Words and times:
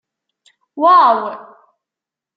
Waw! 0.81 1.17